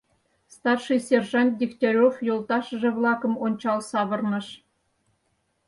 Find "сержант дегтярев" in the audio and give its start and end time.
1.07-2.15